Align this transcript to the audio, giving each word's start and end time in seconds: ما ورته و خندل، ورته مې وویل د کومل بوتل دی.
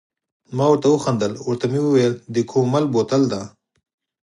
ما 0.55 0.65
ورته 0.69 0.87
و 0.91 1.01
خندل، 1.03 1.33
ورته 1.47 1.65
مې 1.71 1.79
وویل 1.83 2.13
د 2.33 2.35
کومل 2.51 2.83
بوتل 2.93 3.21
دی. 3.31 3.43